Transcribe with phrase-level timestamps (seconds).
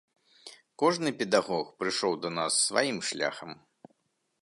[0.83, 3.51] Кожны педагог прыйшоў да нас сваім шляхам.